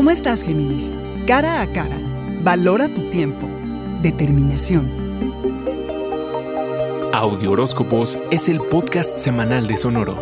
¿Cómo 0.00 0.12
estás, 0.12 0.42
Géminis? 0.42 0.94
Cara 1.26 1.60
a 1.60 1.66
cara, 1.66 1.98
valora 2.42 2.88
tu 2.88 3.10
tiempo. 3.10 3.46
Determinación. 4.00 4.90
Audio 7.12 7.50
Horóscopos 7.50 8.18
es 8.30 8.48
el 8.48 8.60
podcast 8.70 9.18
semanal 9.18 9.66
de 9.66 9.76
Sonoro. 9.76 10.16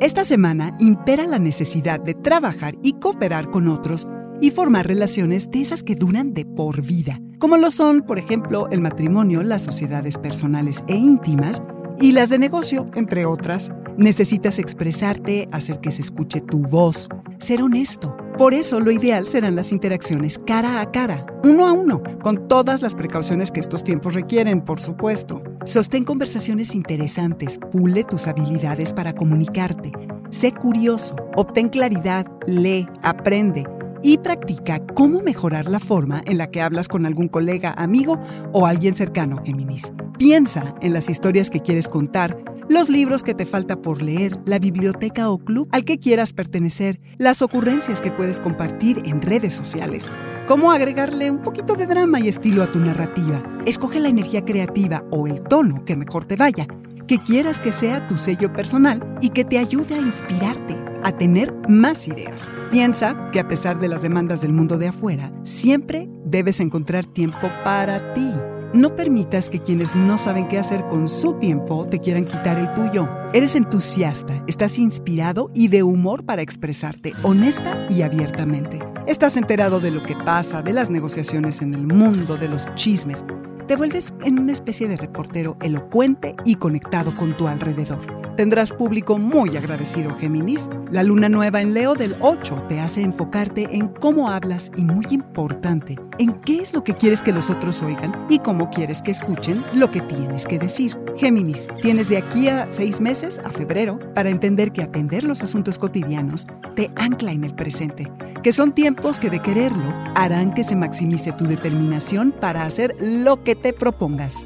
Esta 0.00 0.24
semana 0.24 0.74
impera 0.80 1.26
la 1.26 1.38
necesidad 1.38 2.00
de 2.00 2.14
trabajar 2.14 2.74
y 2.82 2.94
cooperar 2.94 3.50
con 3.50 3.68
otros 3.68 4.08
y 4.40 4.50
formar 4.50 4.86
relaciones 4.86 5.50
de 5.50 5.60
esas 5.60 5.82
que 5.82 5.94
duran 5.94 6.32
de 6.32 6.46
por 6.46 6.80
vida, 6.80 7.20
como 7.38 7.58
lo 7.58 7.70
son, 7.70 8.00
por 8.00 8.18
ejemplo, 8.18 8.66
el 8.70 8.80
matrimonio, 8.80 9.42
las 9.42 9.62
sociedades 9.62 10.16
personales 10.16 10.84
e 10.88 10.96
íntimas 10.96 11.62
y 12.00 12.12
las 12.12 12.28
de 12.28 12.38
negocio, 12.38 12.90
entre 12.94 13.26
otras. 13.26 13.72
Necesitas 13.96 14.58
expresarte, 14.58 15.48
hacer 15.52 15.80
que 15.80 15.90
se 15.90 16.02
escuche 16.02 16.40
tu 16.40 16.60
voz, 16.60 17.08
ser 17.38 17.62
honesto. 17.62 18.16
Por 18.36 18.54
eso 18.54 18.78
lo 18.78 18.92
ideal 18.92 19.26
serán 19.26 19.56
las 19.56 19.72
interacciones 19.72 20.38
cara 20.38 20.80
a 20.80 20.92
cara, 20.92 21.26
uno 21.42 21.66
a 21.66 21.72
uno, 21.72 22.02
con 22.22 22.46
todas 22.46 22.82
las 22.82 22.94
precauciones 22.94 23.50
que 23.50 23.60
estos 23.60 23.82
tiempos 23.82 24.14
requieren, 24.14 24.60
por 24.60 24.78
supuesto. 24.78 25.42
Sostén 25.64 26.04
conversaciones 26.04 26.74
interesantes, 26.74 27.58
pule 27.72 28.04
tus 28.04 28.28
habilidades 28.28 28.92
para 28.92 29.14
comunicarte. 29.14 29.90
Sé 30.30 30.52
curioso, 30.52 31.16
obtén 31.34 31.68
claridad, 31.68 32.26
lee, 32.46 32.88
aprende 33.02 33.64
y 34.02 34.18
practica 34.18 34.80
cómo 34.94 35.20
mejorar 35.22 35.66
la 35.66 35.80
forma 35.80 36.22
en 36.26 36.38
la 36.38 36.50
que 36.50 36.60
hablas 36.60 36.88
con 36.88 37.06
algún 37.06 37.28
colega, 37.28 37.74
amigo 37.76 38.18
o 38.52 38.66
alguien 38.66 38.96
cercano, 38.96 39.42
Géminis. 39.44 39.92
Piensa 40.18 40.74
en 40.80 40.92
las 40.92 41.08
historias 41.08 41.50
que 41.50 41.60
quieres 41.60 41.88
contar, 41.88 42.36
los 42.68 42.90
libros 42.90 43.22
que 43.22 43.34
te 43.34 43.46
falta 43.46 43.80
por 43.80 44.02
leer, 44.02 44.36
la 44.44 44.58
biblioteca 44.58 45.30
o 45.30 45.38
club 45.38 45.68
al 45.72 45.84
que 45.84 45.98
quieras 45.98 46.32
pertenecer, 46.32 47.00
las 47.16 47.40
ocurrencias 47.40 48.00
que 48.00 48.10
puedes 48.10 48.40
compartir 48.40 49.00
en 49.06 49.22
redes 49.22 49.54
sociales. 49.54 50.10
Cómo 50.46 50.70
agregarle 50.70 51.30
un 51.30 51.42
poquito 51.42 51.74
de 51.74 51.86
drama 51.86 52.20
y 52.20 52.28
estilo 52.28 52.62
a 52.62 52.70
tu 52.70 52.78
narrativa. 52.78 53.42
Escoge 53.64 54.00
la 54.00 54.08
energía 54.08 54.44
creativa 54.44 55.04
o 55.10 55.26
el 55.26 55.42
tono 55.42 55.84
que 55.84 55.96
mejor 55.96 56.24
te 56.26 56.36
vaya, 56.36 56.66
que 57.06 57.22
quieras 57.22 57.58
que 57.58 57.72
sea 57.72 58.06
tu 58.06 58.18
sello 58.18 58.52
personal 58.52 59.16
y 59.20 59.30
que 59.30 59.44
te 59.44 59.58
ayude 59.58 59.94
a 59.94 59.98
inspirarte, 59.98 60.76
a 61.02 61.12
tener 61.12 61.54
más 61.68 62.08
ideas. 62.08 62.50
Piensa 62.70 63.30
que 63.32 63.40
a 63.40 63.48
pesar 63.48 63.78
de 63.78 63.88
las 63.88 64.02
demandas 64.02 64.40
del 64.40 64.52
mundo 64.52 64.78
de 64.78 64.88
afuera, 64.88 65.32
siempre 65.42 66.08
debes 66.24 66.60
encontrar 66.60 67.06
tiempo 67.06 67.50
para 67.64 68.14
ti. 68.14 68.32
No 68.74 68.94
permitas 68.94 69.48
que 69.48 69.60
quienes 69.60 69.96
no 69.96 70.18
saben 70.18 70.46
qué 70.46 70.58
hacer 70.58 70.84
con 70.84 71.08
su 71.08 71.34
tiempo 71.34 71.86
te 71.88 72.00
quieran 72.00 72.26
quitar 72.26 72.58
el 72.58 72.72
tuyo. 72.74 73.08
Eres 73.32 73.54
entusiasta, 73.54 74.44
estás 74.46 74.78
inspirado 74.78 75.50
y 75.54 75.68
de 75.68 75.82
humor 75.82 76.26
para 76.26 76.42
expresarte 76.42 77.14
honesta 77.22 77.86
y 77.88 78.02
abiertamente. 78.02 78.78
Estás 79.06 79.38
enterado 79.38 79.80
de 79.80 79.90
lo 79.90 80.02
que 80.02 80.14
pasa, 80.14 80.60
de 80.60 80.74
las 80.74 80.90
negociaciones 80.90 81.62
en 81.62 81.72
el 81.72 81.86
mundo, 81.86 82.36
de 82.36 82.48
los 82.48 82.66
chismes. 82.74 83.24
Te 83.66 83.76
vuelves 83.76 84.12
en 84.22 84.38
una 84.38 84.52
especie 84.52 84.86
de 84.86 84.98
reportero 84.98 85.56
elocuente 85.62 86.36
y 86.44 86.56
conectado 86.56 87.14
con 87.16 87.32
tu 87.32 87.48
alrededor. 87.48 88.17
Tendrás 88.38 88.70
público 88.70 89.18
muy 89.18 89.56
agradecido, 89.56 90.14
Géminis. 90.14 90.68
La 90.92 91.02
luna 91.02 91.28
nueva 91.28 91.60
en 91.60 91.74
Leo 91.74 91.94
del 91.94 92.14
8 92.20 92.66
te 92.68 92.78
hace 92.78 93.02
enfocarte 93.02 93.66
en 93.72 93.88
cómo 93.88 94.30
hablas 94.30 94.70
y, 94.76 94.82
muy 94.82 95.04
importante, 95.10 95.98
en 96.18 96.30
qué 96.30 96.60
es 96.60 96.72
lo 96.72 96.84
que 96.84 96.94
quieres 96.94 97.20
que 97.20 97.32
los 97.32 97.50
otros 97.50 97.82
oigan 97.82 98.12
y 98.28 98.38
cómo 98.38 98.70
quieres 98.70 99.02
que 99.02 99.10
escuchen 99.10 99.64
lo 99.74 99.90
que 99.90 100.02
tienes 100.02 100.46
que 100.46 100.60
decir. 100.60 100.96
Géminis, 101.16 101.66
tienes 101.82 102.08
de 102.10 102.18
aquí 102.18 102.46
a 102.46 102.68
seis 102.70 103.00
meses, 103.00 103.40
a 103.40 103.50
febrero, 103.50 103.98
para 104.14 104.30
entender 104.30 104.70
que 104.70 104.82
atender 104.82 105.24
los 105.24 105.42
asuntos 105.42 105.76
cotidianos 105.76 106.46
te 106.76 106.92
ancla 106.94 107.32
en 107.32 107.42
el 107.42 107.56
presente, 107.56 108.08
que 108.44 108.52
son 108.52 108.70
tiempos 108.70 109.18
que 109.18 109.30
de 109.30 109.42
quererlo 109.42 109.92
harán 110.14 110.54
que 110.54 110.62
se 110.62 110.76
maximice 110.76 111.32
tu 111.32 111.44
determinación 111.44 112.30
para 112.30 112.62
hacer 112.62 112.94
lo 113.00 113.42
que 113.42 113.56
te 113.56 113.72
propongas. 113.72 114.44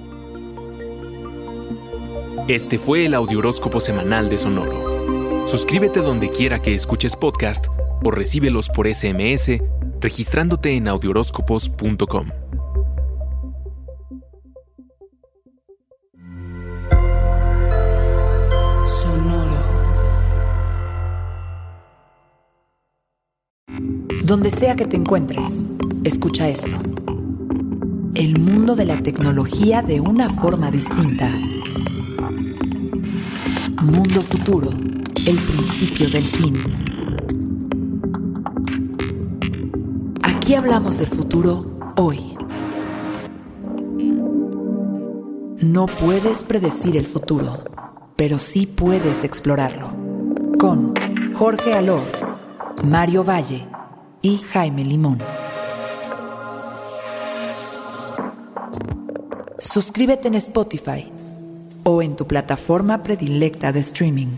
Este 2.49 2.79
fue 2.79 3.07
el 3.07 3.15
Audioróscopo 3.15 3.81
semanal 3.81 4.29
de 4.29 4.39
Sonoro. 4.39 5.47
Suscríbete 5.47 6.01
donde 6.01 6.31
quiera 6.31 6.61
que 6.61 6.75
escuches 6.75 7.15
podcast 7.15 7.67
o 8.05 8.11
recíbelos 8.11 8.69
por 8.69 8.93
SMS 8.93 9.61
registrándote 10.01 10.77
en 10.77 10.89
audioróscopos.com. 10.89 12.29
Sonoro. 18.87 19.63
Donde 24.25 24.51
sea 24.51 24.75
que 24.75 24.87
te 24.87 24.97
encuentres, 24.97 25.67
escucha 26.03 26.49
esto. 26.49 26.77
El 28.15 28.39
mundo 28.39 28.75
de 28.75 28.85
la 28.85 29.03
tecnología 29.03 29.83
de 29.83 30.01
una 30.01 30.29
forma 30.29 30.71
distinta. 30.71 31.31
Mundo 33.83 34.23
Futuro, 34.23 34.71
el 35.27 35.45
principio 35.45 36.09
del 36.09 36.25
fin. 36.25 36.63
Aquí 40.23 40.55
hablamos 40.55 40.99
del 40.99 41.09
futuro 41.09 41.67
hoy. 41.97 42.37
No 45.59 45.87
puedes 45.87 46.45
predecir 46.45 46.97
el 46.97 47.07
futuro, 47.07 47.59
pero 48.15 48.39
sí 48.39 48.69
puedes 48.69 49.25
explorarlo. 49.25 49.89
Con 50.61 50.95
Jorge 51.35 51.75
Alor, 51.75 52.03
Mario 52.85 53.25
Valle 53.25 53.67
y 54.23 54.39
Jaime 54.39 54.85
Limón. 54.85 55.19
Suscríbete 59.59 60.29
en 60.29 60.35
Spotify 60.37 61.12
o 61.85 62.03
en 62.03 62.17
tu 62.17 62.27
plataforma 62.27 63.03
predilecta 63.03 63.73
de 63.73 63.81
streaming. 63.81 64.37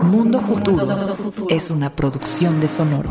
Mundo 0.00 0.40
Futuro 0.40 0.86
es 1.48 1.70
una 1.70 1.90
producción 1.90 2.60
de 2.60 2.68
Sonoro. 2.68 3.10